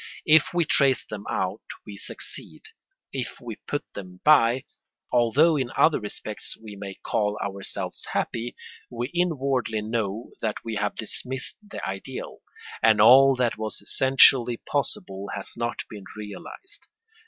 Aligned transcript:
If 0.25 0.51
we 0.51 0.65
trace 0.65 1.05
them 1.05 1.27
out 1.29 1.61
we 1.85 1.95
succeed. 1.95 2.63
If 3.13 3.39
we 3.39 3.57
put 3.67 3.83
them 3.93 4.19
by, 4.23 4.63
although 5.11 5.55
in 5.57 5.69
other 5.77 5.99
respects 5.99 6.57
we 6.57 6.75
may 6.75 6.95
call 6.95 7.37
ourselves 7.37 8.05
happy, 8.13 8.55
we 8.89 9.09
inwardly 9.09 9.83
know 9.83 10.31
that 10.41 10.55
we 10.63 10.73
have 10.77 10.95
dismissed 10.95 11.57
the 11.61 11.87
ideal, 11.87 12.39
and 12.81 12.99
all 12.99 13.35
that 13.35 13.59
was 13.59 13.79
essentially 13.79 14.57
possible 14.57 15.27
has 15.35 15.53
not 15.55 15.83
been 15.87 16.05
realised. 16.17 16.87